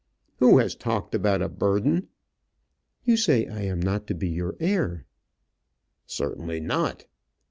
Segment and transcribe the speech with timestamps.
[0.37, 2.07] "Who has talked about a burden?"
[3.03, 5.05] "You say I am not to be your heir?"
[6.07, 7.05] "Certainly not."